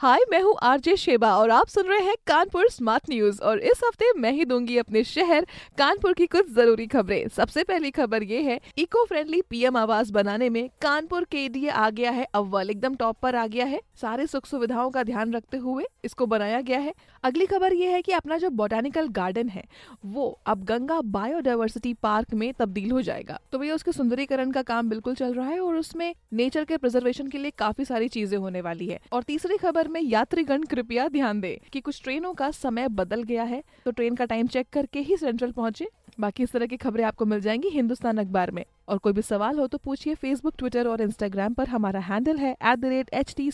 [0.00, 3.80] हाय, मैं हूँ RJ Sheba और आप सुन रहे हैं कानपुर स्मार्ट न्यूज़ और इस
[3.84, 5.46] हफ़्ते मैं ही दूँगी अपने शहर
[5.78, 10.48] कानपुर की कुछ ज़रूरी खबरें। सबसे पहली खबर ये है इको फ्रेंडली पीएम आवास बनाने
[10.50, 14.26] में कानपुर के लिए आ गया है अव्वल, एकदम टॉप पर आ गया है। सारे
[14.26, 16.94] सुख सुविधाओं का ध्यान रखते हुए इसको बनाया गया है।
[17.24, 19.64] अगली खबर ये है की अपना जो बोटानिकल गार्डन है,
[20.06, 24.88] वो अब गंगा बायोडाइवर्सिटी पार्क में तब्दील हो जाएगा। तो भैया, उसके सुंदरीकरण का काम
[24.88, 28.60] बिल्कुल चल रहा है और उसमें नेचर के प्रिजर्वेशन के लिए काफ़ी सारी चीज़ें होने
[28.60, 32.88] वाली है। और तीसरी खबर में यात्रीगण कृपया ध्यान दें कि कुछ ट्रेनों का समय
[32.88, 35.88] बदल गया है। तो ट्रेन का टाइम चेक करके ही सेंट्रल पहुँचे।
[36.20, 39.58] बाकी इस तरह की खबरें आपको मिल जाएँगी हिंदुस्तान अखबार में। और कोई भी सवाल
[39.58, 43.34] हो तो पूछिए फेसबुक ट्विटर और इंस्टाग्राम पर। हमारा हैंडल है at the rate H
[43.36, 43.50] T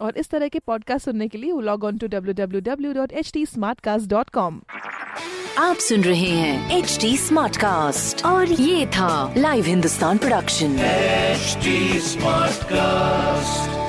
[0.00, 3.12] और इस तरह के पॉडकास्ट सुनने के लिए log on to W W W dot
[3.12, 3.44] H T
[4.06, 4.60] dot com
[5.58, 10.76] आप सुन रहे हैं एच डी स्मार्ट कास्ट और ये था live Hindustan production
[11.40, 11.72] HD
[12.06, 13.79] Smartcast.